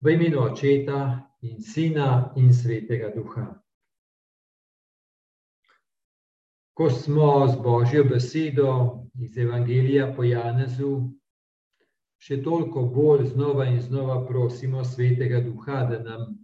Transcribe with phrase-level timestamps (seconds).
[0.00, 3.62] V imenu Očeta in Sina in Svetega Duha.
[6.74, 11.10] Ko smo z Božjo besedo iz Evangelija po Janezu,
[12.22, 16.38] še toliko bolj znova in znova prosimo Svetega Duha, da nam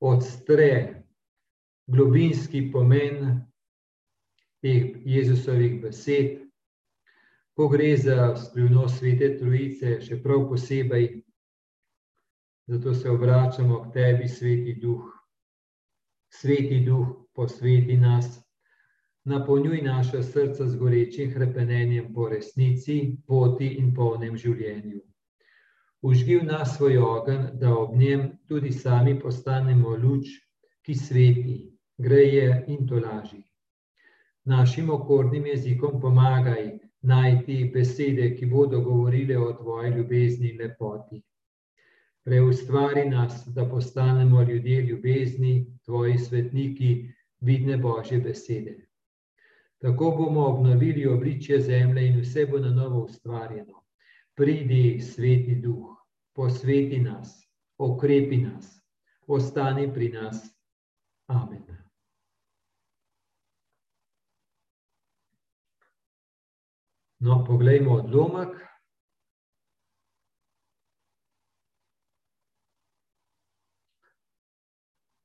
[0.00, 1.04] odstre
[1.86, 3.42] globinski pomen
[4.64, 6.40] teh Jezusovih besed,
[7.52, 11.25] ko gre za skrivnost Svete Trojice, še prav posebej
[12.66, 15.04] Zato se obračamo k tebi, sveti duh.
[16.28, 18.40] Sveti duh, posveti nas,
[19.24, 25.00] napolnjuj naše srca z gorečim krepenjem po resnici, poti in polnem življenju.
[26.02, 30.26] Užgi v nas svoj ogen, da ob njem tudi sami postanemo luč,
[30.82, 31.56] ki sveti,
[31.98, 33.42] greje in to laži.
[34.44, 41.22] Našim okornim jezikom pomagaj najti besede, ki bodo govorile o tvoji ljubezni in lepoti.
[42.26, 48.88] Preustvari nas, da postanemo ljudje ljubezni, tvoji svetniki, vidne Božje besede.
[49.78, 53.84] Tako bomo obnovili obličje zemlje in vse bo na novo ustvarjeno.
[54.34, 55.96] Pridi, sveti duh,
[56.34, 58.82] posveti nas, okrepi nas,
[59.26, 60.42] ostani pri nas.
[61.26, 61.62] Amen.
[67.18, 68.66] No, poglejmo odlomek.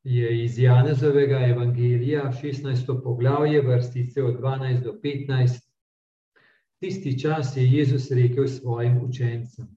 [0.04, 3.04] Je iz Janezovega evangelija, 16.
[3.04, 5.70] poglavje, vrstice od 12 do 15.
[6.80, 9.68] Tisti čas je Jezus rekel svojim učencem: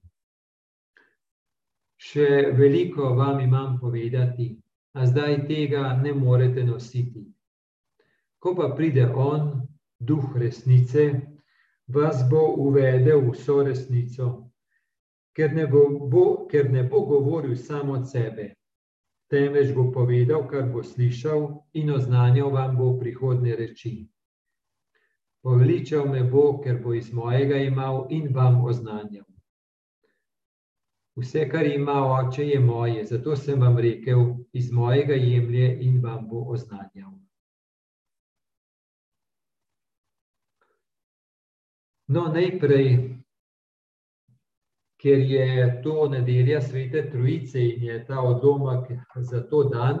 [1.97, 4.55] Še veliko vam imam povedati,
[4.93, 7.25] a zdaj tega ne morete nositi.
[8.39, 9.61] Ko pa pride On,
[9.99, 11.21] duh resnice,
[11.87, 14.33] vas bo uvedel v vso resnico,
[15.37, 18.54] ker ne bo, ker ne bo govoril samo od sebe
[19.35, 24.07] temveč bo povedal, kar bo slišal, in oznanjal vam bo prihodne reči.
[25.43, 29.27] Poveličal me bo, ker bo iz mojega imel in vam oznanjal.
[31.19, 36.25] Vse, kar ima oče, je moje, zato sem vam rekel, iz mojega jemlje in vam
[36.27, 37.11] bo oznanjal.
[42.07, 43.14] No, najprej
[45.05, 48.87] ker je to nedelja svete Trojice in je ta odlomek
[49.21, 49.99] za to dan,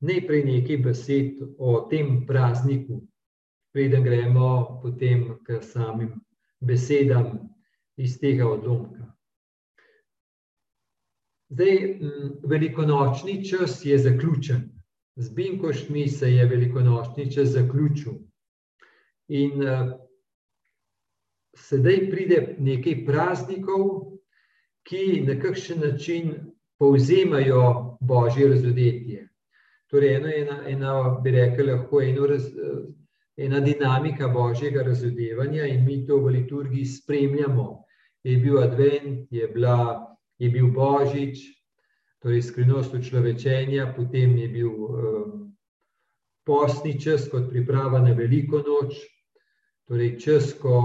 [0.00, 3.02] najprej nekaj besed o tem prazniku,
[3.72, 6.14] preden gremo potem k samim
[6.60, 7.50] besedam
[8.00, 9.10] iz tega odlomka.
[11.52, 12.00] Zdaj,
[12.48, 14.70] velikonočni čas je zaključen.
[15.16, 18.12] Z Binkoštmi se je velikonočni čas zaključil.
[19.28, 19.60] In
[21.54, 24.13] sedaj pride nekaj praznikov,
[24.84, 26.34] ki na kakšen način
[26.78, 29.28] povzemajo božje razodetje.
[29.90, 32.48] Torej, eno je ena, ena, bi rekel, lahko eno raz,
[33.36, 37.84] ena dinamika božjega razodevanja in mi to v liturgiji spremljamo.
[38.24, 41.38] Je bil advent, je, bila, je bil božič,
[42.22, 45.54] torej skrivnost človečenja, potem je bil um,
[46.44, 48.96] postni čas kot priprava na veliko noč,
[49.88, 50.76] torej čas, ko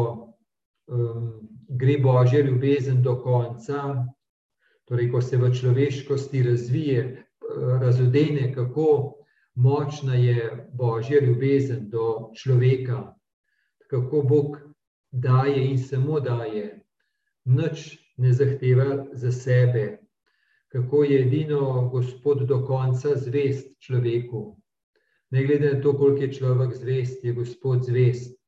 [0.87, 4.05] um, gre božja ljubezen do konca,
[4.85, 7.25] torej, ko se v človeškosti razvije,
[7.81, 9.15] razodene, kako
[9.55, 13.13] močna je božja ljubezen do človeka,
[13.89, 14.57] kako Bog
[15.11, 16.83] daje in samo daje,
[17.45, 19.97] nič ne zahteva za sebe,
[20.69, 24.57] kako je edino Gospod do konca zvest človeku.
[25.31, 28.38] Ne glede na to, koliko je človek zvest, je Gospod zvest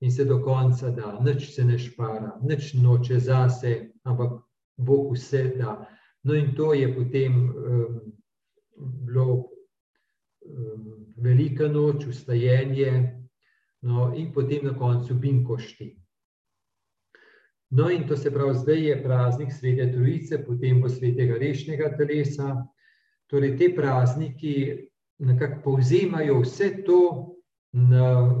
[0.00, 4.42] in se do konca da, nič se ne špara, nič noče zase, ampak
[4.76, 5.86] Bog vse da.
[6.24, 8.00] No, in to je potem um,
[8.76, 9.26] bilo
[10.44, 13.22] um, velika noč, ustajenje,
[13.82, 15.94] no, in potem na koncu binkošti.
[17.70, 22.66] No, in to se pravi, zdaj je praznik Svete Trojice, potem bo svetega rešnega telesa.
[23.26, 24.52] Torej, te prazniki
[25.18, 27.00] nekako povzemajo vse to,
[27.76, 28.32] na,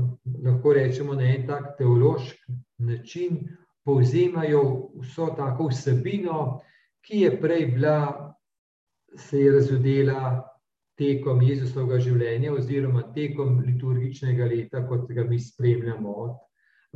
[0.44, 3.40] lahko rečemo, na en tak teološki način
[3.84, 4.62] povzemajo
[5.02, 6.60] vso tako vsebino,
[7.04, 8.32] ki je prej bila,
[9.16, 10.42] se je razodela
[10.98, 16.42] tekom Jezusovega življenja, oziroma tekom liturgičnega leta, kot ga mi spremljamo, od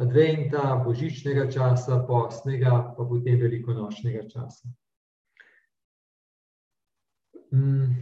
[0.01, 4.71] Adventa, božičnega časa, postnega, pa potem velikonočnega časa.
[7.53, 7.99] Mm.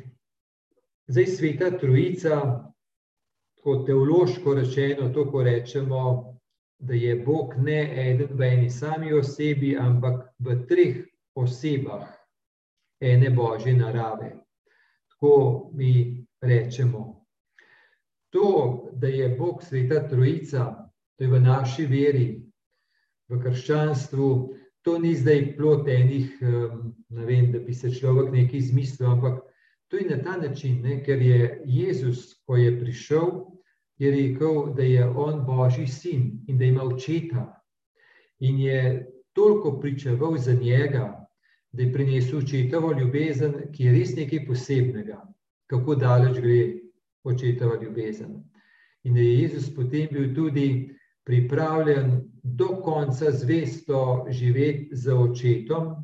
[1.08, 2.36] Zdaj, sveta Trojica,
[3.68, 6.34] tako teološko rečeno, to, ko rečemo,
[6.78, 11.04] da je Bog ne eden v eni sami osebi, ampak v treh
[11.34, 12.08] osebah.
[13.00, 14.32] ene božje narave.
[15.08, 17.24] Tako mi rečemo.
[18.30, 22.42] To, da je Bog sveta trojica, to je v naši veri,
[23.28, 26.40] v krščanstvu, to ni zdaj plot enih,
[27.08, 29.44] ne vem, da bi se človek nekaj izmislil, ampak
[29.88, 33.47] to je na ta način, ne, ker je Jezus, ko je prišel,
[33.98, 37.62] je rekel, da je on Božji sin in da ima očeta.
[38.38, 41.26] In je toliko pričeval za njega,
[41.72, 45.22] da je prinesel očetovo ljubezen, ki je res nekaj posebnega,
[45.66, 46.60] kako daleč gre
[47.24, 48.38] očetova ljubezen.
[49.04, 55.94] In da je Jezus potem bil tudi pripravljen do konca zvesto živeti z očetom,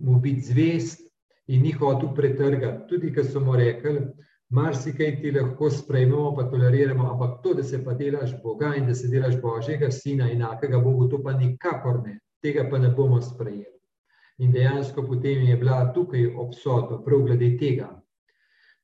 [0.00, 1.00] mu biti zvest
[1.46, 2.88] in ni hotel pretrgati.
[2.88, 4.00] Tudi, ker so mu rekli,
[4.54, 8.94] marsikaj ti lahko sprejmemo, pa toleriramo, ampak to, da se pa delaš Boga in da
[8.94, 13.74] se delaš Božjega sina, enakega Bogu, to pa nikakor ne, tega pa ne bomo sprejeli.
[14.38, 17.90] In dejansko potem je bila tukaj obsodba, prav glede tega.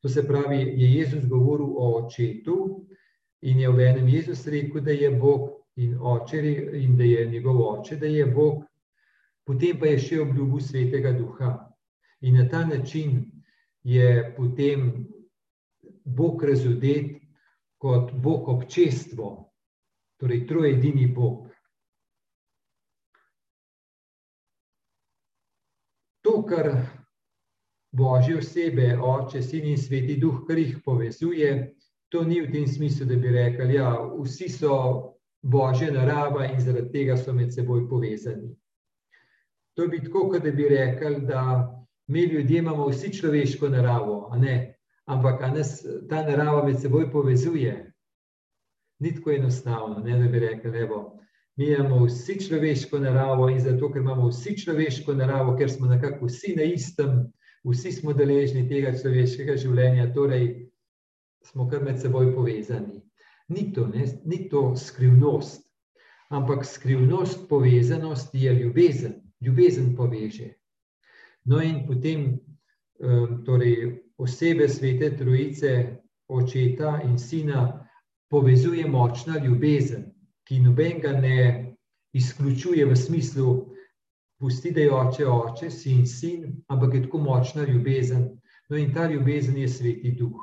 [0.02, 2.86] To se pravi, je Jezus govoril o očetu
[3.42, 6.40] in je v enem Jezus rekel, da je Bog in, oče,
[6.82, 8.64] in da je njegov oče, da je Bog,
[9.46, 11.52] potem pa je še obljubil svetega duha.
[12.20, 13.24] In na ta način
[13.84, 15.06] je potem
[16.04, 17.20] Bog razudet
[17.80, 19.52] kot Bog občestvo,
[20.20, 21.50] torej trojedini Bog.
[26.30, 26.72] to, kar
[27.92, 31.74] božje osebe, oče, sin in sveti duh, kar jih povezuje,
[32.08, 36.92] to ni v tem smislu, da bi rekli, ja, vsi so božja narava in zaradi
[36.92, 38.54] tega so med seboj povezani.
[39.78, 41.42] To bi tako, kot da bi rekli, da
[42.10, 44.30] mi ljudje imamo vsi človeško naravo,
[45.10, 47.74] ampak nas ta narava med seboj povezuje.
[49.00, 50.86] Ni tako enostavno, ne, da bi rekli, da
[51.56, 56.26] Mi imamo vsi človeško naravo in zato, ker imamo vsi človeško naravo, ker smo nekako
[56.26, 57.32] vsi na istem,
[57.64, 60.46] vsi smo deležni tega človeškega življenja, torej
[61.44, 63.02] smo kar med seboj povezani.
[63.48, 65.66] Ni to, ne, ni to skrivnost,
[66.30, 70.54] ampak skrivnost povezanosti je ljubezen, ljubezen poveže.
[71.44, 72.38] No, in potem
[73.44, 75.96] torej, osebe svete Trojice,
[76.28, 77.86] očeta in sina,
[78.30, 80.10] povezuje močna ljubezen
[80.50, 81.76] ki nobenega ne
[82.12, 83.50] izključuje v smislu,
[84.42, 88.24] pusti, da je oče oče, sin sin, ampak je tako močna ljubezen.
[88.68, 90.42] No, in ta ljubezen je sveti duh.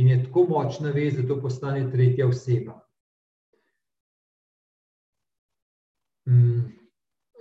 [0.00, 2.78] In je tako močna vez, da to postane tretja oseba.
[6.24, 6.72] Mm,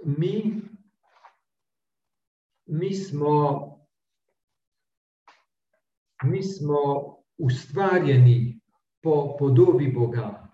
[0.04, 0.62] mi,
[2.66, 3.75] mi smo,
[6.25, 6.81] mi smo
[7.38, 8.60] ustvarjeni
[9.01, 10.45] po podobi Boga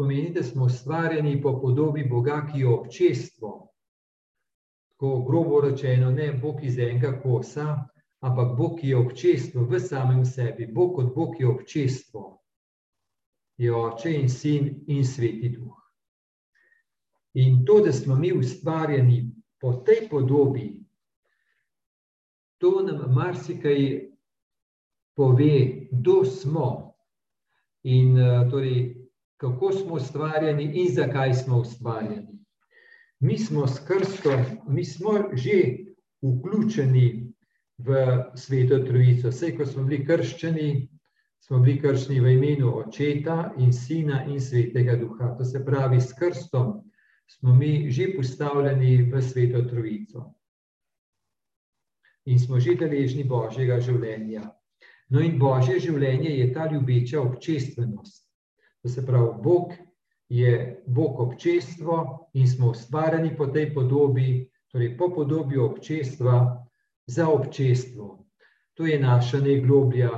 [0.00, 3.68] pomeni, da smo ustvarjeni po podobi Boga, ki je občestvo.
[4.88, 7.84] Tako grobo rečeno, ne Bog iz enega kosa,
[8.20, 10.70] ampak Bog, ki je občestvo v samem sebi.
[10.72, 12.40] Bog kot Bog je občestvo,
[13.60, 15.76] je oče in sin in sveti duh.
[17.34, 20.80] In to, da smo mi ustvarjeni po tej podobi,
[22.58, 24.08] to nam marsikaj
[25.20, 26.68] pove, kdo smo.
[27.84, 28.16] In
[28.50, 28.94] torej,
[29.36, 32.38] kako smo ustvarjeni in zakaj smo ustvarjeni.
[33.20, 35.76] Mi smo s krstom, mi smo že
[36.22, 37.32] vključeni
[37.78, 37.96] v
[38.34, 39.28] sveto trojico.
[39.28, 40.88] Vse, ko smo bili krščeni,
[41.40, 45.34] smo bili krščeni v imenu očeta in sina in svetega duha.
[45.38, 46.78] To se pravi, s krstom
[47.28, 50.30] smo mi že postavljeni v sveto trojico.
[52.24, 54.48] In smo že deležni božjega življenja.
[55.10, 58.22] No, in božje življenje je ta ljubeča občestvenost.
[58.82, 59.72] To se pravi, Bog
[60.30, 66.66] je Bog občestvo in smo ustvarjeni po tej podobi, torej po podobi občestva
[67.06, 68.24] za občestvo.
[68.78, 70.10] To je naša najgloblja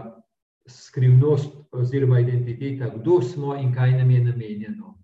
[0.69, 4.99] skrivnost oziroma identiteta, kdo smo in kaj nam je namenjeno,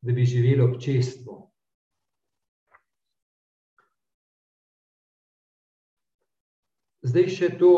[0.00, 1.50] da bi živeli občestvo.
[7.02, 7.74] Zdaj še to,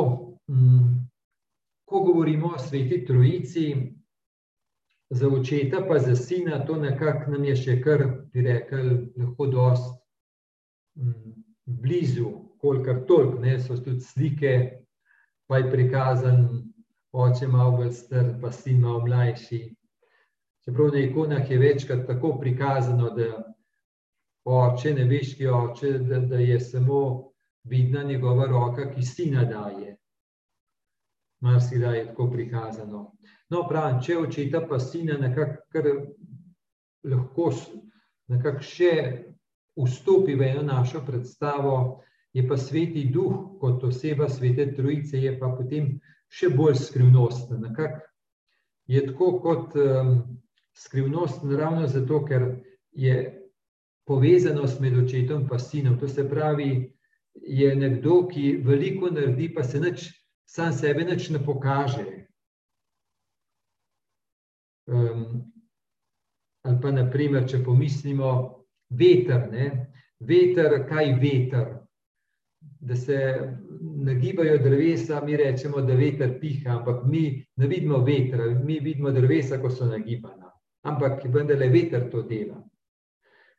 [1.85, 3.67] ko govorimo o sveti trojici,
[5.11, 9.97] za očeta, pa za sina, to nekako nam je še kar, bi rekel, lahko dosti
[11.03, 11.33] mm,
[11.83, 12.31] blizu,
[12.63, 14.53] kolikor toliko, ne, so tudi slike,
[15.51, 16.47] pa je prikazan
[17.13, 19.65] oče malo bolj star, pa sin malo mlajši.
[20.65, 23.31] Čeprav na ikonah je večkrat tako prikazano, da
[24.45, 27.33] oče, nebeški oče, da, da je samo
[27.65, 29.97] vidna njegova roka, ki sina daje.
[31.41, 33.05] Marsikdaj je tako prikazano.
[33.51, 35.83] No, pravim, če očeta pa sina nekako
[37.05, 37.51] lahko
[38.29, 38.93] nekako še
[39.81, 45.51] vstopi v eno našo predstavo, je pa sveti duh kot oseba svete trojice, je pa
[45.57, 45.97] potem
[46.31, 47.65] še bolj skrivnosten.
[47.65, 48.05] Nekak
[48.87, 50.39] je tako kot um,
[50.77, 52.61] skrivnosten ravno zato, ker
[52.93, 53.17] je
[54.07, 55.99] povezanost med očetom in sinom.
[55.99, 56.93] To se pravi,
[57.35, 60.11] je nekdo, ki veliko naredi, pa se nič,
[60.51, 62.27] sam sebe nič ne pokaže.
[64.91, 65.47] Um,
[66.67, 68.31] ali pa, naprimer, če pomislimo,
[68.91, 69.69] veter, ne?
[70.21, 71.69] veter, kaj veter.
[72.81, 73.17] Da se
[74.05, 79.61] nagibajo drevesa, mi rečemo, da veter piha, ampak mi ne vidimo vetra, mi vidimo drevesa,
[79.61, 80.51] ko so nagibana.
[80.85, 82.59] Ampak vendar le veter to dela.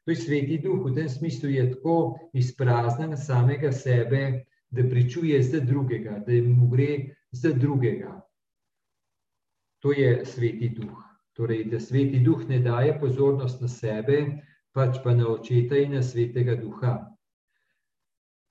[0.05, 5.59] To je sveti duh, v tem smislu je tako izpraznjen samega sebe, da pričuje za
[5.59, 8.21] drugega, da mu gre za drugega.
[9.79, 11.03] To je sveti duh.
[11.33, 16.03] Torej, da sveti duh ne daje pozornost na sebe, pač pa na očeta in na
[16.03, 16.93] svetega duha.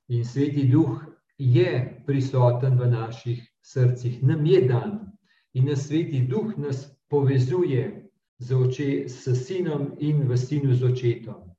[0.09, 1.05] In sveti duh
[1.39, 5.13] je prisoten v naših srcih, nam je dan
[5.55, 11.51] in na sveti duh nas povezuje z, oče, s sinom in v sinu z očetom.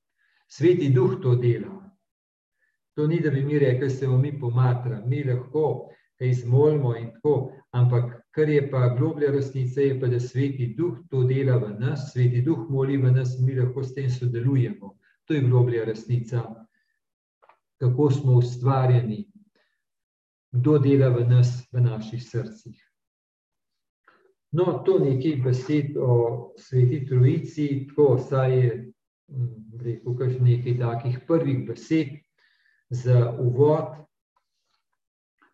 [0.48, 1.81] Sveti duh to dela.
[2.96, 6.96] To ni, da bi mi rekli, da se bomo mi pomatrali, mi lahko kaj zmolimo
[6.98, 11.58] in tako, ampak kar je pa globlja resnica, je pa, da sveti duh to dela
[11.58, 14.98] v nas, sveti duh moli v nas mi lahko s tem sodelujemo.
[15.26, 16.44] To je globlja resnica,
[17.80, 19.26] kako smo ustvarjeni,
[20.52, 22.78] kdo dela v nas, v naših srcih.
[24.52, 28.72] No, to nekaj besed o sveti trojici, tako saj je
[29.80, 32.20] rekel, kar nekaj takih prvih besed
[32.92, 33.96] za uvod.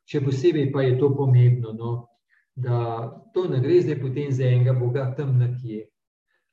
[0.08, 1.92] Še posebej pa je to pomembno, no,
[2.56, 5.84] da to ne gre zdaj potem za enega Boga tam nekje,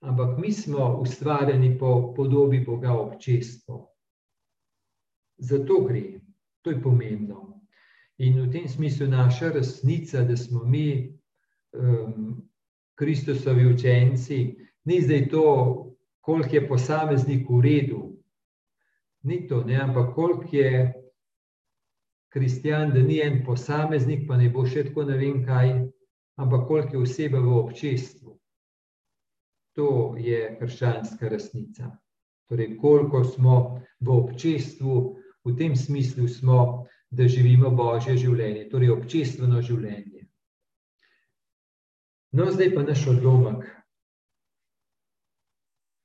[0.05, 3.79] ampak mi smo ustvarjeni po podobi Boga občestvo.
[5.38, 6.21] Zato gre,
[6.62, 7.55] to je pomembno.
[8.19, 11.14] In v tem smislu naša resnica, da smo mi
[11.73, 12.43] um,
[12.95, 15.47] Kristusovi učenci, ni zdaj to,
[16.21, 18.13] koliko je posameznik v redu.
[19.25, 20.93] Ni to, ne, ampak koliko je
[22.33, 25.71] kristjan, da ni en posameznik, pa ne bo še tako ne vem kaj,
[26.40, 28.35] ampak koliko je osebe v občestvu.
[29.78, 29.88] To
[30.19, 31.93] je krščanska resnica.
[32.50, 33.57] Torej, koliko smo
[34.00, 34.97] v občestvu,
[35.45, 40.26] v tem smislu smo, da živimo božje življenje, torej občestveno življenje.
[42.35, 43.62] No, zdaj pa naš odlomek.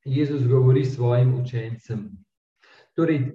[0.06, 2.06] Jezus govori svojim učencem.
[3.00, 3.34] Torej, eh,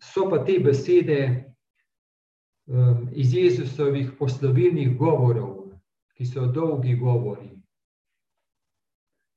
[0.00, 5.74] so pa te besede eh, iz Jezusovih poslovilnih govorov,
[6.16, 7.50] ki so dolgi govori.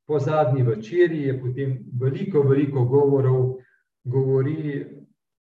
[0.07, 3.57] Po zadnji večerji je potem veliko, veliko govorov,
[4.03, 4.85] govori,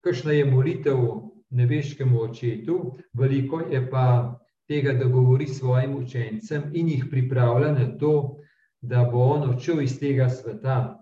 [0.00, 1.04] kakšna je molitev
[1.50, 2.78] nebeškemu očetu,
[3.12, 8.38] veliko je pa tega, da govori svojim učencem in jih pripravlja na to,
[8.80, 11.01] da bo on odšel iz tega sveta,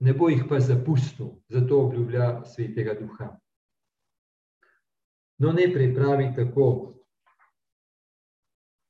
[0.00, 3.30] ne bo jih pa zapustil, zato obljublja svetega duha.
[5.38, 6.66] No, ne pripravi tako.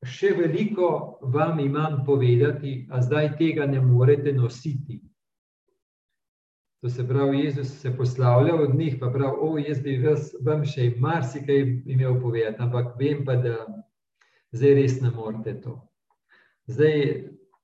[0.05, 0.89] Še veliko
[1.33, 5.01] vam imam povedati, a zdaj tega ne morete nositi.
[6.85, 10.67] To se pravi, Jezus se poslavlja od njih, pa pravi, o, jaz bi vas, vam
[10.69, 13.65] še marsikaj imel povedati, ampak vem pa, da
[14.53, 15.79] zdaj res ne morete to.
[16.69, 17.01] Zdaj,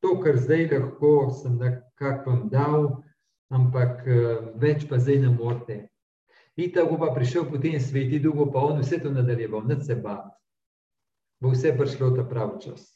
[0.00, 2.88] to, kar zdaj lahko sem nekako vam dal,
[3.50, 5.80] ampak uh, več pa zdaj ne morete.
[6.56, 10.22] In tako pa prišel potem sveti duh, pa on vse to nadaljeval, ne se ba.
[11.40, 12.90] Bo vse prišlo ta pravi čas.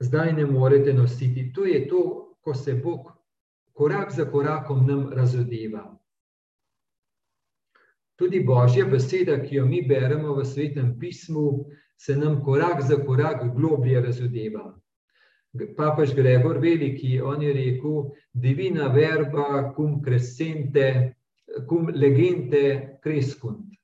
[0.00, 1.50] Zdaj ne morete nositi.
[1.52, 2.02] To je to,
[2.40, 3.12] ko se Bog
[3.76, 5.92] korak za korakom nam razodeva.
[8.16, 11.66] Tudi božja beseda, ki jo mi beremo v svetem pismu,
[12.00, 14.72] se nam korak za korak globlje razodeva
[15.76, 21.16] papež Gregor Veliki, on je rekel, divina verba cum crescente,
[21.68, 23.74] cum legente crescunt.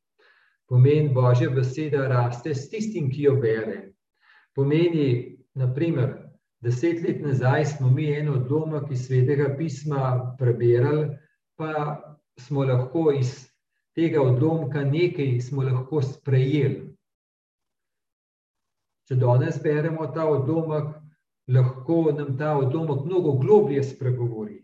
[0.69, 3.93] Pomeni, božja beseda raste s tistim, ki jo bere.
[4.57, 6.15] Pomeni, naprimer,
[6.65, 11.11] deset let nazaj smo mi eno odlomek iz svetega pisma preberali,
[11.57, 12.01] pa
[12.39, 13.35] smo lahko iz
[13.95, 16.89] tega odlomka nekaj smo lahko sprejeli.
[19.09, 21.02] Če danes beremo ta odlomek,
[21.49, 24.63] lahko nam ta odlomek mnogo globlje spregovori.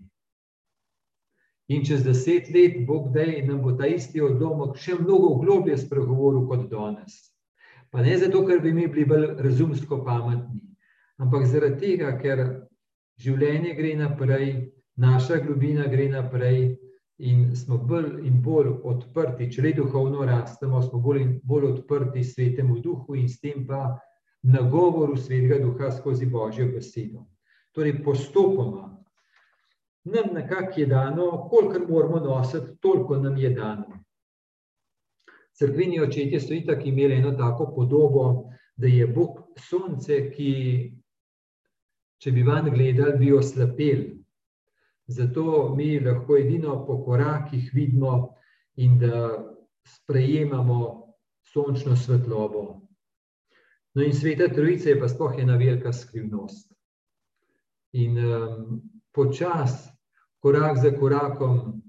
[1.68, 6.46] In čez deset let, Bog da nam bo ta isti odlomek še mnogo globlje spregovoril
[6.48, 7.18] kot danes.
[7.90, 10.62] Pa ne zato, ker bi mi bili bolj razumsko pametni,
[11.20, 12.44] ampak zaradi tega, ker
[13.20, 14.48] življenje gre naprej,
[14.96, 16.76] naša globina gre naprej
[17.18, 22.24] in smo bolj in bolj odprti, če le duhovno rastemo, smo bolj in bolj odprti
[22.24, 23.98] svetemu duhu in s tem pa
[24.42, 27.26] na govoru svetega duha skozi božjo besedo.
[27.72, 28.98] Torej, postopoma
[30.04, 34.04] nam nekako je dano, koliko moramo nositi, toliko nam je dano.
[35.52, 40.52] Crkveni očetje so itak imeli eno tako podobo, da je Bog sonce, ki,
[42.18, 44.14] če bi van gledali, bi oslepeli.
[45.06, 48.34] Zato mi lahko edino po korakih vidimo
[48.76, 49.32] in da
[49.84, 50.80] sprejemamo
[51.42, 52.87] sončno svetlobo.
[53.98, 56.70] No, in sveta trojica je pa sploh ena velika skrivnost.
[57.98, 58.78] In um,
[59.10, 59.90] počasi,
[60.38, 61.82] korak za korakom,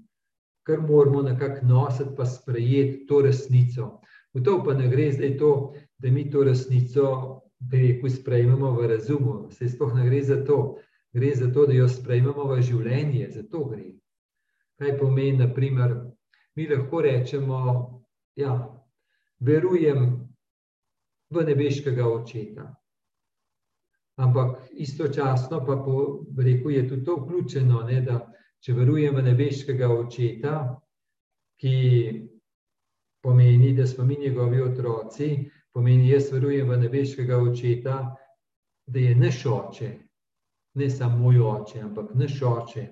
[0.66, 4.00] kar moramo nekako nositi, pa sprejeti to resnico.
[4.34, 5.52] V to pa ne gre zdaj to,
[5.98, 7.06] da mi to resnico,
[7.72, 9.46] rekel, sprejmemo v razumu.
[9.54, 10.80] Se sploh ne gre za to
[11.12, 13.86] gre za to, da jo sprejmemo v življenje, za to gre.
[14.80, 15.96] Kaj pomeni, naprimer,
[16.56, 17.62] mi lahko rečemo,
[18.36, 18.52] da ja,
[19.40, 20.19] verujem
[21.30, 22.66] v nebeškega očeta.
[24.20, 28.18] Ampak istočasno pa po, reku, je tudi to vključeno, ne, da
[28.60, 30.54] če verujem v nebeškega očeta,
[31.60, 31.76] ki
[33.22, 37.96] pomeni, da smo mi njegovi otroci, pomeni, jaz verujem v nebeškega očeta,
[38.86, 39.90] da je naš oče,
[40.74, 42.88] ne samo moj oče, ampak naš oče,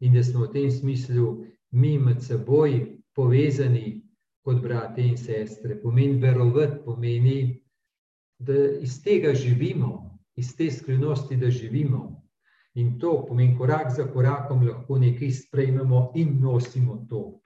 [0.00, 2.80] in da smo v tem smislu mi med seboj
[3.14, 4.00] povezani
[4.44, 5.76] kot brate in sestre.
[5.82, 7.63] Pomeni verovati, pomeni,
[8.38, 12.22] da iz tega živimo, iz te skrivnosti, da živimo.
[12.74, 17.40] In to pomeni, korak za korakom lahko nekaj sprejmemo in nosimo to.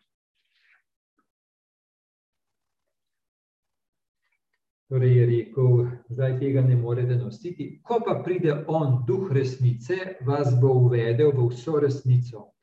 [4.88, 7.80] Torej je rekel, zdaj tega ne morete nositi.
[7.82, 12.54] Ko pa pride on, duh resnice, vas bo uvedel v vso resnico,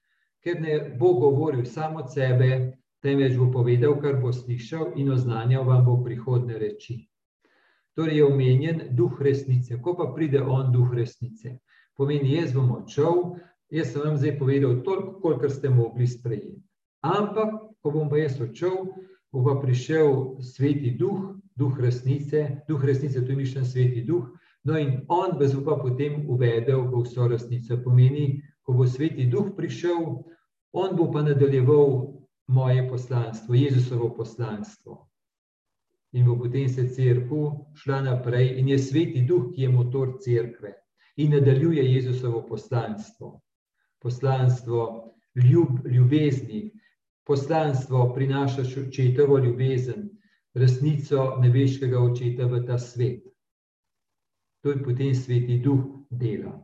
[0.41, 2.49] ker ne bo govoril samo od sebe,
[3.05, 7.03] temveč bo povedal, kar bo slišal in oznanjal vam bo prihodne reči.
[7.95, 9.77] Torej je omenjen duh resnice.
[9.81, 11.57] Ko pa pride on, duh resnice,
[11.95, 13.37] pomeni, jaz bom odšel,
[13.71, 16.59] jaz sem vam zdaj povedal toliko, kolikor ste mogli sprejeti.
[17.05, 18.91] Ampak, ko bom pa jaz odšel,
[19.31, 24.27] bo pa prišel sveti duh, duh resnice, duh resnice, to je mišljen sveti duh.
[24.65, 27.77] No, in on bo pa potem uvedel v vso resnico.
[27.83, 30.25] Pomeni, ko bo sveti duh prišel,
[30.73, 32.11] on bo pa nadaljeval
[32.47, 35.07] moje poslanstvo, Jezusovo poslanstvo.
[36.15, 40.71] In bo potem se crkva šla naprej, in je sveti duh, ki je motor crkve
[41.17, 43.41] in nadaljuje Jezusovo poslanstvo.
[44.01, 46.71] Poslanstvo ljub, ljubezni,
[47.25, 50.09] poslanstvo prinaša očetovo ljubezen,
[50.53, 53.23] resnico nebeškega očeta v ta svet.
[54.63, 56.55] To je potem sveti duh dela.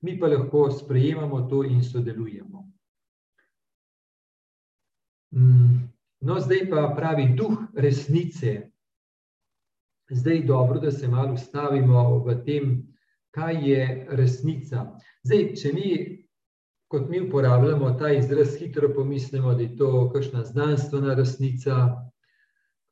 [0.00, 2.70] Mi pa lahko sprejemamo to in sodelujemo.
[5.34, 5.93] Mm,
[6.24, 8.70] no, zdaj pa pravi duh resnice.
[10.10, 12.74] Zdaj je dobro, da se malo ustavimo v tem,
[13.34, 14.86] kaj je resnica.
[15.22, 15.92] Zdaj, če mi,
[16.88, 21.78] kot mi uporabljamo ta izraz, hitro pomislimo, da je to kakšna znanstvena resnica,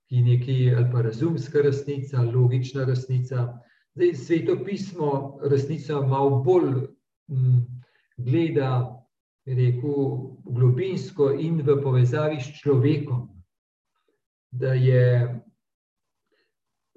[0.09, 3.47] ki je nekaj ali pa razumska resnica, logična resnica.
[3.95, 7.62] Zdaj, sveto pismo resnico malo bolj m, mm,
[8.16, 9.01] gleda,
[9.46, 13.28] rekel, globinsko in v povezavi s človekom.
[14.52, 15.07] Da je,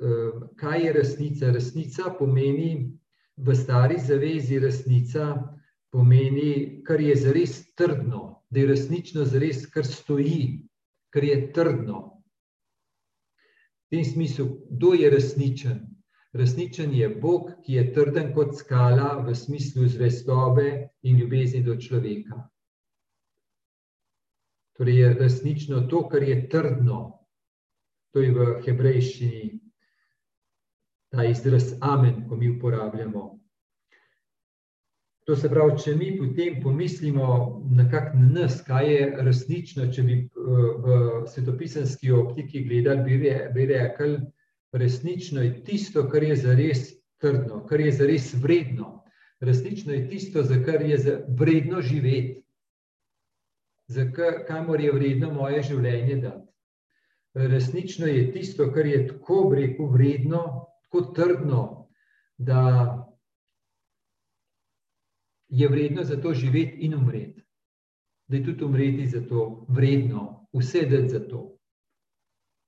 [0.02, 1.52] eh, kaj je resnica?
[1.52, 2.92] Resnica pomeni
[3.38, 5.56] v stari zavezi, resnica
[5.92, 10.68] pomeni, kar je zares trdno, da je resnično zares, kar stoji,
[11.10, 12.16] kar je trdno
[13.96, 15.95] tem smislu, kdo je resničen?
[16.36, 22.42] Resničen je Bog, ki je trden kot skala v smislu zvestobe in ljubezni do človeka.
[24.76, 27.00] Torej je resnično to, kar je trdno,
[28.12, 29.56] to je v hebrejščini
[31.16, 33.40] ta izraz amen, ko mi uporabljamo.
[35.26, 37.28] To se pravi, če mi potem pomislimo
[37.74, 40.28] nekako na nas, kaj je resnično, če bi eh,
[40.86, 40.98] v
[41.32, 43.18] svetopisanski optiki gledali,
[43.56, 44.20] bi rekli,
[44.76, 46.80] resnično je tisto, kar je zares
[47.18, 49.04] trdno, kar je zares vredno.
[49.40, 52.44] Resnično je tisto, za kar je vredno živeti,
[53.88, 54.12] za
[54.48, 56.52] kamor je vredno moje življenje dati.
[57.34, 60.42] Resnično je tisto, kar je tako rekel, vredno,
[60.84, 61.88] tako trdno,
[62.38, 62.62] da
[65.50, 67.44] je vredno za to živeti in umreti.
[68.28, 71.58] Da je tudi umreti za to vredno, vse dati za to.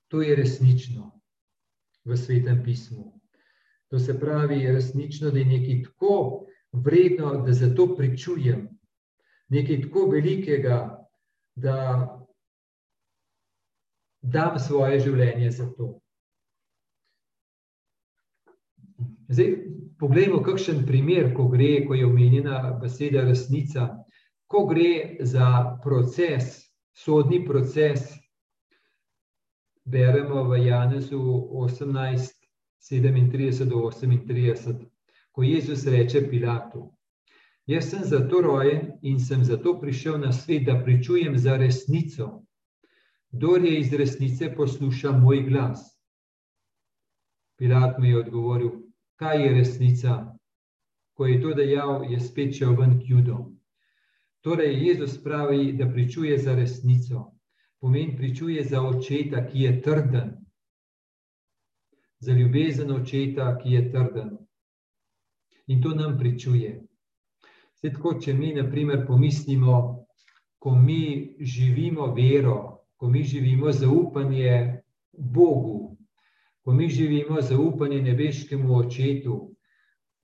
[0.08, 1.17] To je resnično
[2.08, 3.14] v svetem pismu.
[3.92, 8.68] To se pravi, resnično, da je nekaj tako vredno, da za to pričujem,
[9.50, 11.08] nekaj tako velikega,
[11.56, 11.78] da
[14.22, 16.00] dam svoje življenje za to.
[19.28, 19.54] Zdaj,
[20.00, 23.90] poglejmo, kakšen primer, ko gre, ko je omenjena beseda resnica,
[24.48, 28.14] ko gre za proces, sodni proces.
[29.88, 32.36] Beremo v Janezu 18,
[32.80, 34.86] 37 do 38,
[35.32, 36.92] ko Jezus reče Pilatu:
[37.66, 42.44] Jaz sem zato rojen in sem zato prišel na svet, da pričujem za resnico.
[43.32, 45.88] Kdor je iz resnice posluša moj glas.
[47.56, 48.72] Pilat mu je odgovoril:
[49.16, 50.18] Kaj je resnica?
[51.14, 53.56] Ko je to dejal, je spet šel ven k judom.
[54.44, 57.37] Torej, Jezus pravi, da pričuje za resnico.
[57.80, 60.32] Pomeni, pričuje za očeta, ki je trden.
[62.20, 64.38] Za ljubezen očeta, ki je trden.
[65.68, 66.88] In to nam pričuje.
[67.78, 70.06] Zdaj, tako, če mi, na primer, pomislimo,
[70.60, 75.98] ko mi živimo vero, ko mi živimo zaupanje Bogu,
[76.66, 79.36] ko mi živimo zaupanje nebeškemu očetu,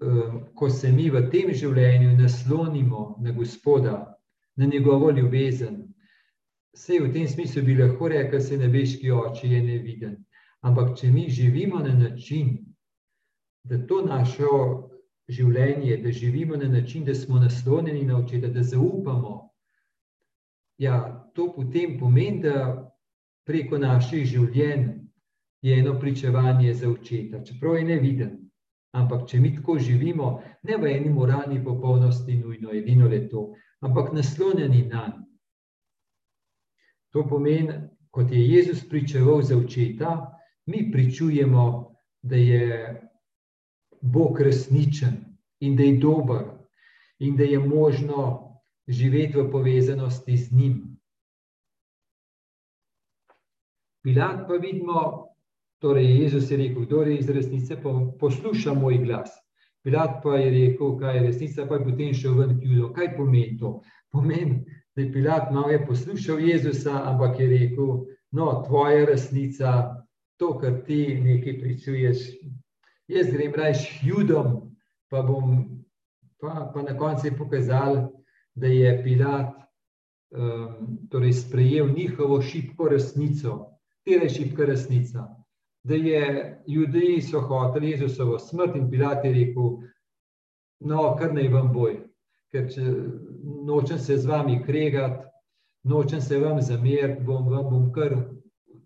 [0.02, 4.18] ehm, ko se mi v tem življenju naslonimo na Gospoda,
[4.56, 5.83] na njegovo ljubezen.
[6.74, 10.16] Vse v tem smislu bi lahko rekel, da se nebeški oče je neviden.
[10.66, 12.58] Ampak, če mi živimo na način,
[13.64, 14.50] da to našo
[15.30, 19.50] življenje, da živimo na način, da smo naslonjeni na očeta, da zaupamo.
[20.82, 22.90] Ja, to potem pomeni, da
[23.46, 24.88] preko naših življenj
[25.62, 28.40] je eno pričevanje za očeta, čeprav je neviden.
[28.94, 34.14] Ampak, če mi tako živimo, ne v eni moralni popolnosti, nujno edino le to, ampak
[34.14, 35.23] naslonjeni na njega.
[37.13, 37.73] To pomeni,
[38.12, 43.02] kot je Jezus pričeval za očeta, mi pričujemo, da je
[44.02, 46.43] Bog resničen in da je dober,
[47.19, 48.49] in da je možno
[48.88, 50.97] živeti v povezanosti z njim.
[54.04, 55.28] Pilat pa vidimo,
[55.80, 57.78] torej Jezus je rekel, kdo je iz resnice,
[58.19, 59.32] posluša moj glas.
[59.84, 62.93] Pilat pa je rekel, kaj je resnica, pa je potem šel ven k judo.
[62.93, 63.82] Kaj pomeni to?
[64.12, 64.63] Pomeni,
[64.96, 69.96] da je Pilat malo je poslušal Jezusa, ampak je rekel, no, tvoja resnica,
[70.38, 72.18] to, kar ti nekaj pričuješ,
[73.08, 74.76] jaz grem reči judom,
[75.10, 75.74] pa bom
[76.44, 78.10] pa, pa na koncu pokazal,
[78.56, 79.56] da je Pilat
[80.32, 83.66] um, torej sprejel njihovo šibko resnico,
[84.06, 85.28] tera je šibka resnica.
[85.84, 89.72] Da je ljudje so hoteli Jezusovo smrt in Pilat je rekel,
[90.80, 92.02] no, kar naj vam boj,
[92.54, 92.84] ker če
[93.66, 95.26] nočem se z vami kregati,
[95.89, 98.13] nočem se vam zameriti, bom vam bom kar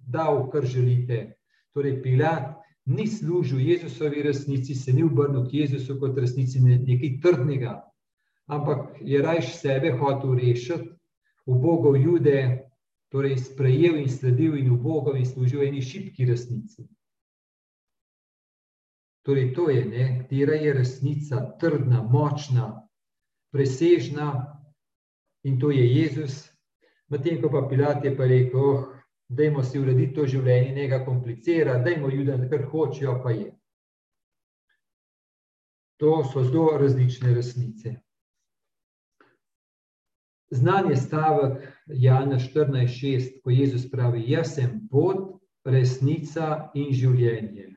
[0.07, 1.35] dal, kar želite.
[1.75, 2.55] Torej, Pilat
[2.87, 7.81] ni služil Jezusovi resnici, se ni obrnil k Jezusu kot resnici nekaj trdnega,
[8.47, 10.93] ampak je rajš sebe hotel rešiti,
[11.47, 12.67] v Bogu jude,
[13.11, 16.87] torej sprejel in sledil in v Bogu in služil eni šipki resnici.
[19.23, 22.86] Torej, to je, ne, katera je resnica, trdna, močna,
[23.51, 24.29] presežna
[25.43, 26.45] in to je Jezus.
[27.09, 28.87] Medtem ko pa Pilat je pa rekel, oh,
[29.29, 33.51] dajmo si urediti to življenje, ne ga komplicirati, dajmo ljudem, kar hočejo, pa je.
[35.97, 37.95] To so zelo različne resnice.
[40.53, 47.73] Znan je stavek Jana 14:6, ko Jezus pravi: Jaz sem pot, resnica in življenje.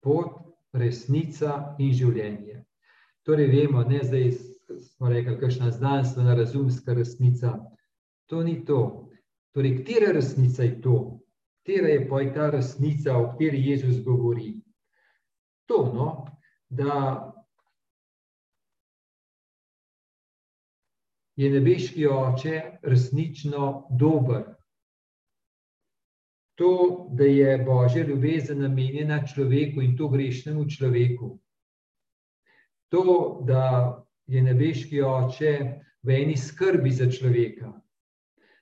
[0.00, 0.38] Pot,
[0.72, 2.62] resnica in življenje.
[3.26, 4.30] Torej, vemo, ne zdaj
[4.80, 7.58] smo rekli, kakšna znanstvena, razumska resnica.
[8.26, 9.10] To ni to.
[9.54, 11.20] Torej, katera resnica je to?
[11.62, 14.60] Katera je pa ta resnica, o kateri Jezus govori?
[15.66, 16.26] To, no,
[16.68, 17.32] da
[21.36, 24.44] je nebeški oče resnično dober.
[26.54, 31.38] To, da je božja ljubezen namenjena človeku in to grešnemu človeku.
[32.88, 35.52] To, da je nebeški oče
[36.02, 37.72] v eni skrbi za človeka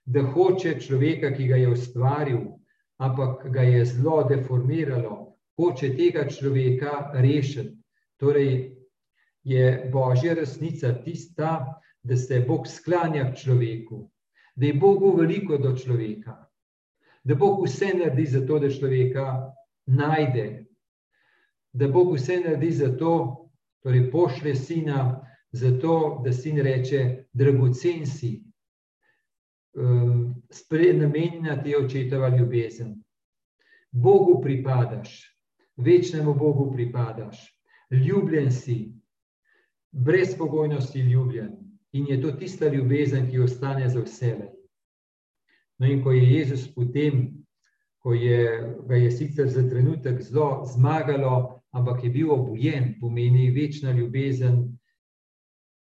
[0.05, 2.41] da hoče človeka, ki ga je ustvaril,
[3.01, 7.77] ampak ga je zelo deformiralo, hoče tega človeka rešiti.
[8.21, 8.77] Torej,
[9.45, 14.11] je božja resnica tista, da se Bog sklanja k človeku,
[14.57, 16.37] da je Bogu veliko do človeka,
[17.25, 19.53] da Bog vse naredi za to, da človeka
[19.87, 20.67] najde,
[21.73, 23.15] da Bog vse naredi za to,
[23.83, 28.43] torej pošle sina, zato da sin reče: Dragocen si,
[29.77, 30.35] um,
[30.95, 33.03] namenjena ti je očetova ljubezen.
[33.91, 35.39] Bogu pripadaš,
[35.77, 38.93] večnemu Bogu pripadaš, ljubljen si,
[39.91, 41.51] brezpogojno si ljubljen
[41.93, 44.37] in je to tista ljubezen, ki ostane za vse.
[45.79, 47.45] No, in ko je Jezus potem,
[47.99, 53.93] ko je, ga je sicer za trenutek zelo zmagalo, ampak je bil obojen, pomeni večna
[53.93, 54.79] ljubezen,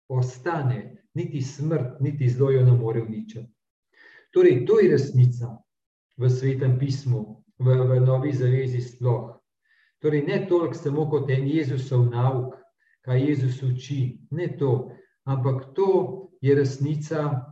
[0.08, 3.48] ostane, niti smrt, niti zlo jo ne more uničiti.
[4.30, 5.56] Torej, to je resnica
[6.16, 9.32] v svetem pismu, v, v novi zavezi sploh.
[10.02, 12.54] Torej, ne toliko samo kot en Jezusov nauk,
[13.06, 14.90] kaj Jezus uči, ne to,
[15.24, 17.46] ampak to je resnica,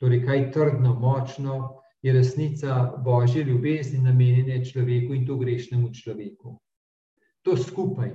[0.00, 6.56] torej kaj trdno, močno, je resnica Božje ljubezni, namenjene človeku in to grešnemu človeku.
[7.42, 8.14] To skupaj,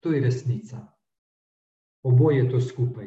[0.00, 0.93] to je resnica.
[2.04, 3.06] Oboje to skupaj.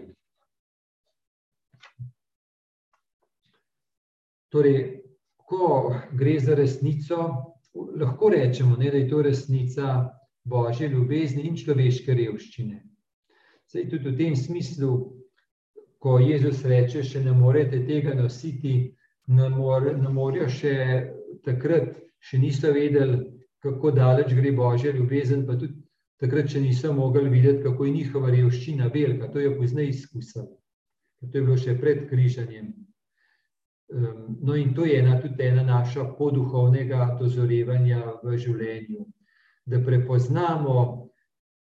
[4.50, 4.80] Torej,
[5.38, 7.28] ko gre za resnico,
[7.74, 10.10] lahko rečemo, ne, da je to resnica
[10.44, 12.82] božje ljubezni in človeške revščine.
[13.68, 14.92] Sej tudi v tem smislu,
[16.00, 18.94] ko Jezus reče, še ne morete tega nositi,
[19.28, 20.76] ne, more, ne morejo še
[21.46, 23.26] takrat, še niso vedeli,
[23.64, 25.76] kako daleč gre božja ljubezen, pa tudi
[26.22, 30.48] takrat, če niso mogli videti, kako je njihova revščina velika, to je poznaj izkusili.
[31.22, 32.74] To je bilo še pred križanjem.
[34.44, 39.06] No, in to je ena tudi ena naša poduhovnega dozorevanja v življenju,
[39.66, 41.08] da prepoznamo,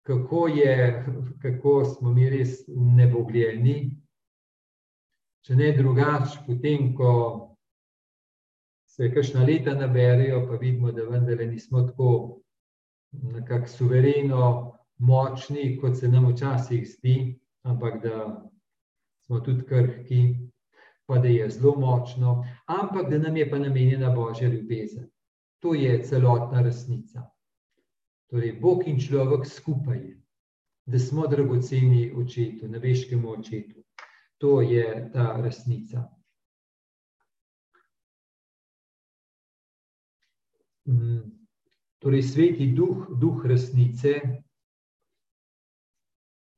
[0.06, 1.06] kako, je,
[1.42, 3.78] kako smo mi res nebogljeni.
[5.46, 7.12] Če ne drugače, potem, ko
[8.90, 12.10] se kakšna leta naberijo, pa vidimo, da vendar nismo tako
[13.24, 18.50] nekako suvereno močni, kot se nam včasih zdi, ampak da
[19.26, 20.46] smo tudi krhki
[21.06, 25.10] pa da je zelo močno, ampak da nam je pa namenjena božja ljubezen.
[25.60, 27.30] To je celotna resnica.
[28.30, 30.02] Torej, Bog in človek skupaj,
[30.86, 33.84] da smo dragoceni očetu, nebeškemu očetu.
[34.38, 36.10] To je ta resnica.
[40.88, 41.45] Mm,
[42.06, 44.20] torej, sveti duh, duh resnice,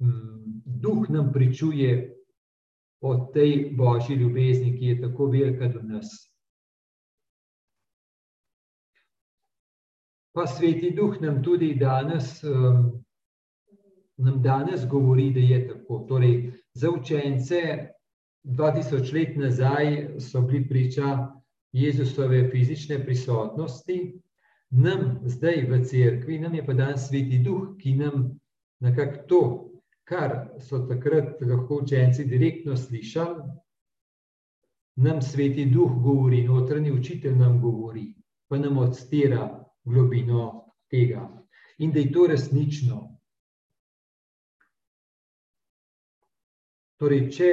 [0.03, 2.15] mm, duh nam pričuje
[3.01, 6.11] o tej božji ljubezni, ki je tako velika do nas.
[10.35, 12.91] Pa sveti duh nam tudi danes, um,
[14.17, 16.03] nam danes govori, da je tako.
[16.09, 17.87] Torej, za učence
[18.43, 21.31] 2000 let nazaj so bili priča
[21.71, 24.19] Jezusove fizične prisotnosti,
[24.69, 28.39] nam zdaj v cerkvi, nam je pa dan sveti duh, ki nam
[28.79, 29.41] nekako to
[30.07, 33.43] kar so takrat lahko učenci direktno slišali,
[34.97, 38.13] nam sveti duh govori, notranji učitelj nam govori,
[38.47, 41.27] pa nam odstira globino tega.
[41.77, 43.01] In da je to resnično.
[46.97, 47.51] Torej, če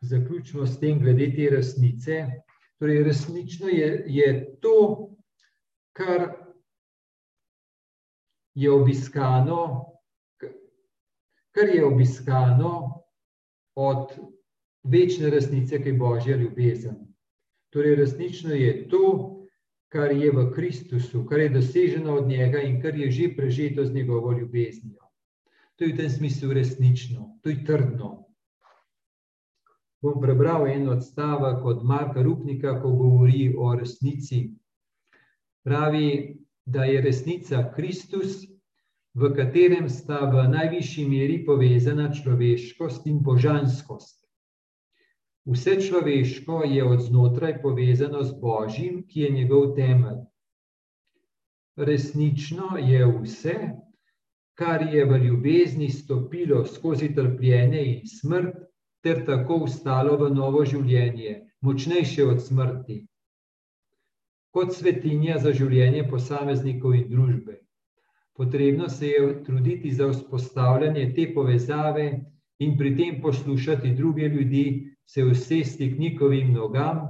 [0.00, 2.18] zaključimo s tem, glede te resnice,
[2.78, 5.09] torej resnično je, je to,
[5.92, 6.28] kar
[8.54, 9.90] je obiskano
[11.50, 13.02] kar je obiskano
[13.74, 14.12] od
[14.82, 16.96] večne resnice, ki je božja ljubezen.
[17.70, 19.36] Torej, resnično je to,
[19.88, 23.94] kar je v Kristusu, kar je doseženo od njega in kar je že prežeto z
[23.94, 25.02] njegovo ljubeznijo.
[25.76, 28.26] To je v tem smislu resnično, to je trdno.
[30.02, 34.50] Bom prebral en odstavek od Marka Rupnika, ko govori o resnici.
[35.64, 38.46] Pravi, da je resnica Kristus,
[39.14, 44.20] v katerem sta v najvišji meri povezana človeškost in božanskost.
[45.50, 50.22] Vse človeško je od znotraj povezano z Božjim, ki je njegov temelj.
[51.76, 53.56] Resnično je vse,
[54.54, 58.56] kar je v ljubezni stopilo skozi trpljenje in smrt,
[59.02, 63.00] ter tako ustalo v novo življenje, močnejše od smrti,
[64.50, 67.60] kot svetinja za življenje posameznikov in družbe.
[68.36, 72.06] Potrebno se je truditi za vzpostavljanje te povezave
[72.58, 77.00] in pri tem poslušati druge ljudi, se usesti k njihovim nogam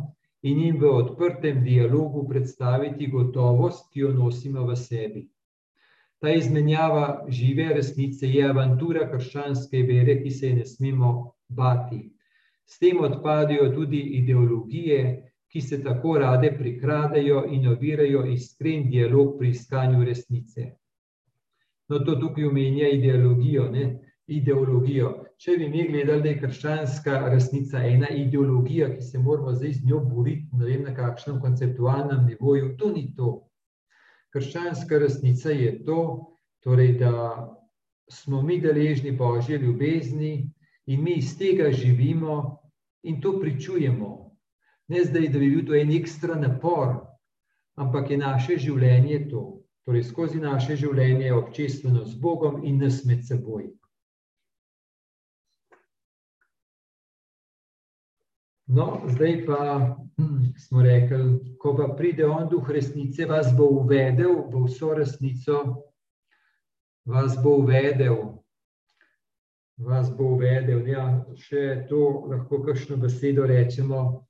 [0.43, 5.27] in jim v odprtem dialogu predstaviti gotovost, ki jo nosimo v sebi.
[6.21, 11.13] Ta izmenjava žive resnice je avantura krščanske vere, ki se je ne smemo
[11.49, 12.01] bati.
[12.65, 19.51] S tem odpadajo tudi ideologije, ki se tako rade prikradajo in ovirajo iskren dialog pri
[19.51, 20.71] iskanju resnice.
[21.89, 23.71] No, to tukaj omenja ideologijo.
[23.71, 23.89] Ne?
[24.31, 25.11] ideologijo.
[25.41, 29.87] Če bi mi gledali, da je krščanska resnica ena ideologija, ki se moramo zdaj z
[29.89, 33.33] njo boriti, ne vem na kakšnem konceptualnem nivoju, to ni to.
[34.35, 36.01] Krščanska resnica je to,
[36.63, 37.13] torej, da
[38.11, 40.51] smo mi deležni božje ljubezni
[40.87, 42.61] in mi iz tega živimo
[43.03, 44.20] in to pričujemo.
[44.91, 46.97] Ne zdaj, da bi bil to en ekstra napor,
[47.79, 49.43] ampak je naše življenje to.
[49.87, 53.69] Torej, skozi naše življenje je občestveno z Bogom in nas med seboj.
[58.71, 59.61] No, zdaj pa
[60.19, 65.61] hm, smo rekli, ko pa pride on, duh resnice, vas bo uvedel v vso resnico,
[67.07, 68.19] vas bo uvedel.
[69.79, 70.83] Vas bo uvedel.
[70.87, 74.27] Ja, še to lahko kakšno besedo rečemo.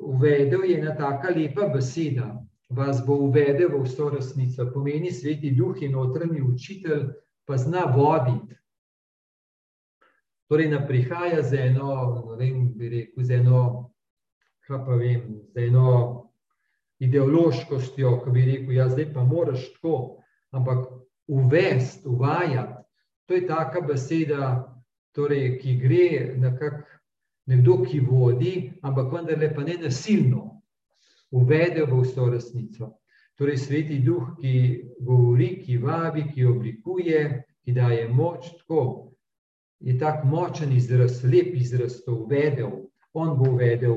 [0.00, 2.46] Uvedel je ena taka lepa beseda.
[2.70, 4.70] Vas bo uvedel v vso resnico.
[4.72, 7.10] Pomeni sveti duh in notranji učitelj,
[7.44, 8.54] pa zna voditi.
[10.48, 11.90] Torej, ne prihaja z eno,
[12.30, 13.60] ne vem, bi rekel, z eno,
[14.66, 15.90] kaj pa vem, z eno
[16.98, 20.88] ideološkostjo, ki bi rekel, ja, zdaj pa moraš tako, ampak
[21.30, 22.82] uvesti, uvajati.
[23.26, 24.48] To je taka beseda,
[25.14, 26.82] torej, ki gre nekako
[27.50, 28.54] nekdo, ki vodi,
[28.86, 30.62] ampak vendarle pa ne nasilno,
[31.30, 32.94] uvede v vso resnico.
[33.38, 34.54] Torej, sveti duh, ki
[35.00, 37.20] govori, ki vabi, ki oblikuje,
[37.64, 39.10] ki daje moč, tako
[39.80, 42.84] je tako močen izraz, lep izraz, to uvedel,
[43.16, 43.96] on bo uvedel.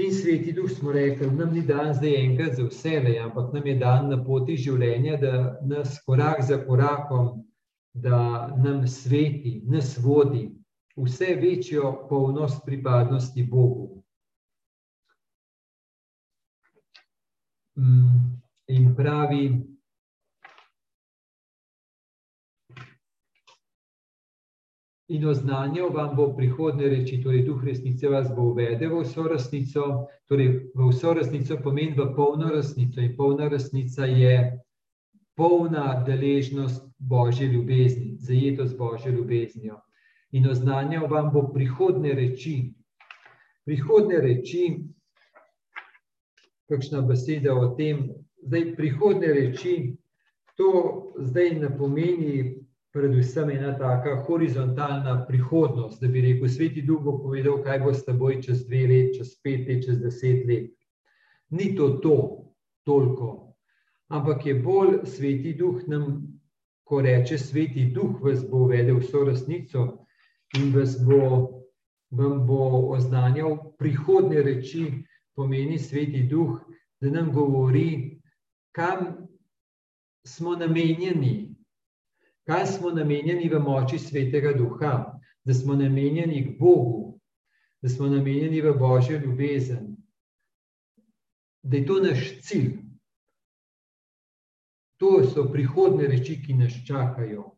[0.00, 3.66] In sveti duh smo rekli, nam ni dan zdaj enkrat za vse, ne, ampak nam
[3.66, 7.44] je dan na poti življenja, da nas korak za korakom,
[7.92, 10.50] da nam sveti, nas vodi
[10.96, 14.02] vse večjo polnost pripadnosti Bogu.
[17.78, 19.76] Mm, in pravi,
[25.08, 30.08] in oznanjal vam bo prihodne reči, torej duh resnice vas bo uvedel v vso resnico,
[30.26, 34.58] torej v vso resnico pomeni v polno resnico in polna resnica je
[35.36, 39.85] polna deležnost Božje ljubezni, zajeto z Božjo ljubeznijo.
[40.32, 42.72] In oznanjal vam bo prihodne reči.
[43.64, 44.76] Prihodne reči,
[46.70, 48.08] kakšna beseda o tem,
[48.46, 49.96] zdaj prihodne reči,
[50.56, 50.70] to
[51.18, 57.60] zdaj ne pomeni predvsem ena taka horizontalna prihodnost, da bi rekel, sveti duh bo povedal,
[57.64, 60.70] kaj bo s teboj čez dve let, čez pet let, čez deset let.
[61.50, 62.16] Ni to to,
[62.88, 63.52] toliko.
[64.08, 66.24] Ampak je bolj sveti duh nam,
[66.88, 70.05] ko reče sveti duh, vas bo uvedel vso resnico
[70.56, 71.64] in vas bo,
[72.10, 76.60] vam bo oznanjal prihodne reči, pomeni sveti duh,
[77.00, 78.20] da nam govori,
[78.72, 79.28] kam
[80.26, 81.54] smo namenjeni,
[82.46, 87.20] kaj smo namenjeni v moči svetega duha, da smo namenjeni k Bogu,
[87.82, 89.96] da smo namenjeni v Božjo ljubezen,
[91.62, 92.72] da je to naš cilj.
[94.96, 97.50] To so prihodne reči, ki nas čakajo.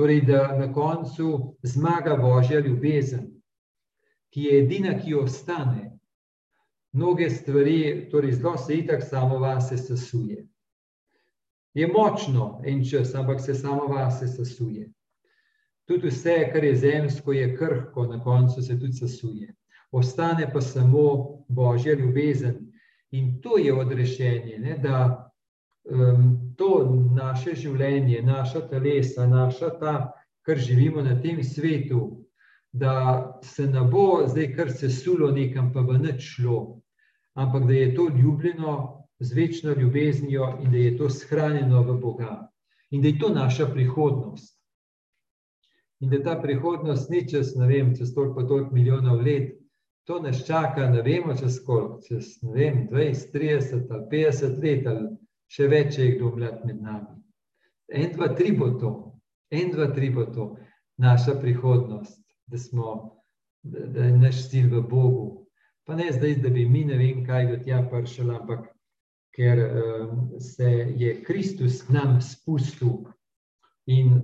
[0.00, 3.26] Torej, da na koncu zmaga Božja ljubezen,
[4.32, 5.90] ki je edina, ki ostane.
[6.92, 10.46] Mnoge stvari, torej zelo se itak samo vase sesuje
[11.74, 14.92] je močno en čas, ampak se samo vase sesuje.
[15.84, 19.54] Tudi vse, kar je zemsko, je krhko, na koncu se tudi sesuje.
[19.90, 22.72] Ostane pa samo božja ljubezen.
[23.10, 24.78] In to je odrešenje, ne?
[24.78, 25.29] da
[26.56, 26.70] to
[27.14, 29.94] naše življenje, naša telesa, naša ta,
[30.46, 32.26] kar živimo na tem svetu,
[32.72, 36.80] da se ne bo zdaj kar sesulo nekam, pa bo nič šlo,
[37.34, 42.50] ampak da je to ljubljeno z večno ljubeznijo in da je to shranjeno v Boga.
[42.90, 44.56] In da je to naša prihodnost.
[46.00, 49.58] In da ta prihodnost ni čez, ne vem, čez toliko, toliko milijonov let,
[50.04, 54.86] to nas čaka, ne vemo čez koliko, čez, ne vem, 20, 30 ali 50 let
[54.86, 55.08] ali
[55.50, 57.16] še več, če je kdo mlad med nami.
[57.90, 58.92] En, dva, tri bo to,
[59.50, 60.52] en, dva, tri bo to,
[61.00, 63.16] naša prihodnost, da smo,
[63.62, 65.26] da, da je naš cilj v Bogu.
[65.88, 68.68] Pa ne zdaj, da bi mi ne vem kaj do tja pršali, ampak
[69.34, 73.06] ker um, se je Kristus k nam spustil
[73.86, 74.20] in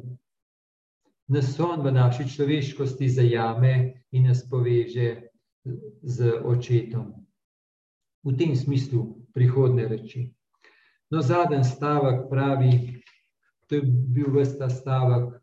[1.29, 5.27] nas on v naši človeškosti zajame in nas poveže
[6.03, 7.15] z očetom.
[8.23, 10.36] V tem smislu prihodne reči.
[11.11, 13.03] No, zadnji stavek pravi,
[13.67, 15.37] to je bil vsta stavek,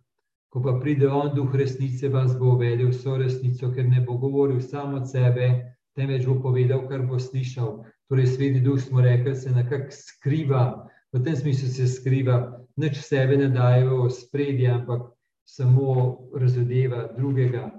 [0.51, 4.59] ko pa pride on, duh resnice, vas bo uvedel vso resnico, ker ne bo govoril
[4.61, 5.47] samo od sebe,
[5.95, 7.79] temveč bo povedal, kar bo slišal,
[8.11, 10.65] torej sveti duh, smo rekli, se nekako skriva,
[11.13, 15.13] v tem smislu se skriva, nič sebe ne daje v spredje, ampak
[15.45, 17.69] samo razodeva drugega.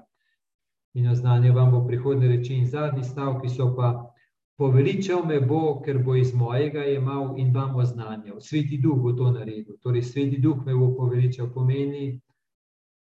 [0.95, 4.14] In oznanje vam bo prihodne reči in zadnji stavki so pa.
[4.57, 8.41] Poveličal me bo, ker bo iz mojega imel in vam oznanjal.
[8.41, 9.75] Sveti duh bo to naredil.
[9.83, 12.21] Torej, sveti duh me bo poveličal, pomeni,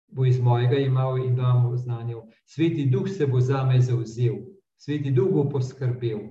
[0.07, 2.23] bo iz mojega imel in vam oznanjal.
[2.45, 4.37] Sveti duh se bo za me zauzel.
[4.77, 6.21] Sveti duh bo poskrbel.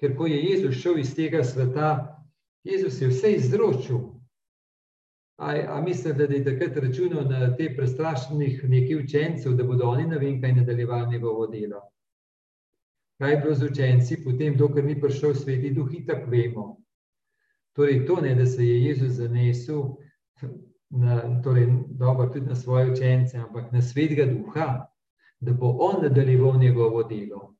[0.00, 1.90] Ker ko je Jezus šel iz tega sveta,
[2.64, 4.00] Jezus je vse izročil.
[5.38, 10.06] A, a mislite, da je takrat računal na te prestrašenih nekaj učencev, da bodo oni
[10.06, 11.84] ne vem kaj nadaljevali njegovo delo?
[13.18, 16.66] Kaj je bilo z učenci, potem, dokler ni prišel sveti duh, in tako vemo.
[17.74, 19.96] Torej, to ne, da se je Jezus zanesel,
[20.90, 24.86] na, torej, dobro, tudi na svoje učence, ampak na svetega duha,
[25.40, 27.54] da bo on nadaljeval njegovo delo.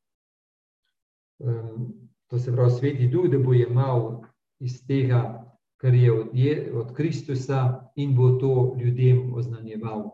[1.39, 1.93] Um,
[2.27, 4.23] to se pravi, sveti duh, da bo imel
[4.59, 5.45] iz tega,
[5.77, 10.11] kar je od, je od Kristusa, in bo to ljudem oznanjeval.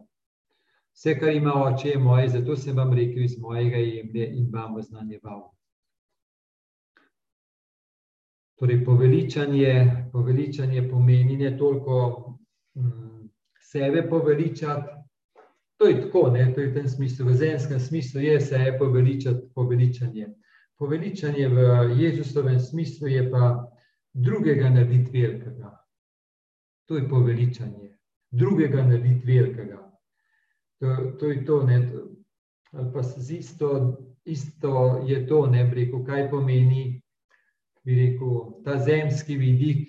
[0.94, 4.76] Vse, kar ima oče, je moje, zato sem vam rekel iz mojega jemlje in vam
[4.76, 5.50] oznanjeval.
[8.58, 9.72] Torej, poveličanje,
[10.12, 11.98] poveličanje pomeni ne toliko
[12.74, 13.28] mm,
[13.60, 14.88] sebe poveličati,
[15.76, 19.48] to je tako, ne, to je v tem smislu, v zemskem smislu je sebe poveličati,
[19.54, 20.28] poveličanje.
[20.78, 21.58] Poveličanje v
[21.98, 23.72] Jezusovem smislu je pa
[24.12, 25.74] drugega narediti velikega.
[26.86, 27.96] To je poveličanje,
[28.30, 29.83] drugega narediti velikega.
[30.84, 31.92] To, to je to, ne,
[32.72, 37.00] ali pa isto, isto je to, ne bi rekel, kaj pomeni,
[37.84, 39.88] bi rekel, ta zemski vidik.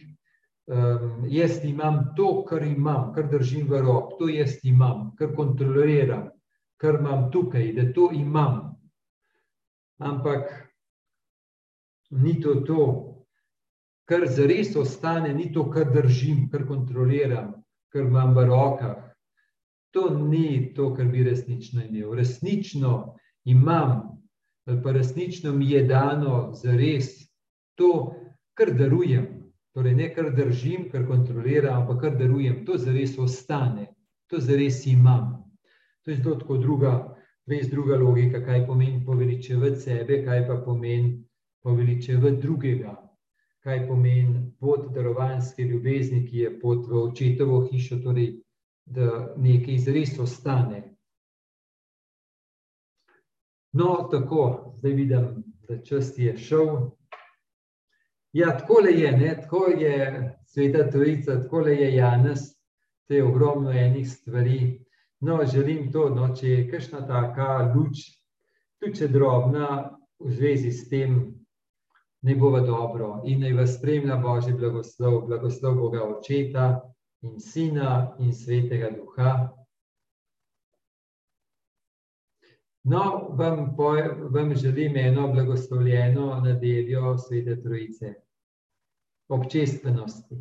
[0.71, 6.29] Um, jaz imam to, kar imam, kar držim v roki, to jaz imam, kar kontroliram,
[6.79, 8.71] kar imam tukaj, da to imam.
[9.99, 10.47] Ampak
[12.11, 12.87] ni to to,
[14.07, 17.51] kar zares ostane, ni to, kar držim, kar kontroliram,
[17.91, 19.04] kar imam v rokah.
[19.95, 22.13] To ni to, kar bi resnično imel.
[22.13, 23.15] Resnično
[23.47, 24.01] imam,
[24.67, 27.29] ali pa resnično mi je dano za res
[27.79, 28.11] to,
[28.53, 29.27] kar darujem.
[29.75, 33.87] Torej, ne kar držim, kar kontroliram, ampak kar darujem, to za res ostane,
[34.27, 35.43] to za res imam.
[36.03, 36.93] To je zelo druga,
[37.47, 41.23] res druga logika, kaj pomeni poveličevati sebe, kaj pa pomeni
[41.63, 42.95] poveličevati drugega.
[43.63, 48.35] Kaj pomeni pot darovanske ljubezni, ki je pot v očetovo hišo, torej
[48.85, 50.95] da nekaj izres ostane.
[53.71, 56.67] No, tako, zdaj vidim, da čas je šel.
[58.33, 59.37] Ja, tako je, ne?
[59.41, 62.39] tako je sveta Trojica, tako je Janes,
[63.07, 64.85] te ogromno enih stvari.
[65.19, 68.05] No, želim to, no, če je kakšna taka luč,
[68.79, 71.17] tudi če drobna, v zvezi s tem,
[72.21, 76.94] ne bo dobro in naj vas spremlja Božji blagoslov, blagoslov Boga Očeta
[77.25, 79.51] in Sina in Svetega Duha.
[82.83, 83.95] No, vam, po,
[84.29, 88.13] vam želim eno blagoslovljeno nedeljo Svete Trojice,
[89.27, 90.35] občestvenosti.